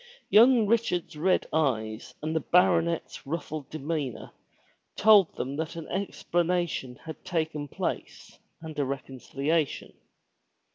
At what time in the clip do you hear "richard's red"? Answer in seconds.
0.65-1.45